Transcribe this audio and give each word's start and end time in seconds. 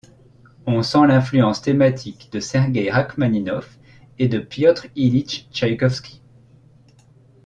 On 0.65 0.81
sent 0.81 1.05
l'influence 1.05 1.61
thématique 1.61 2.31
de 2.31 2.39
Sergueï 2.39 2.89
Rachmaninov 2.89 3.77
et 4.17 4.27
de 4.27 4.39
Piotr 4.39 4.87
Ilitch 4.95 5.47
Tchaïkovski. 5.51 6.23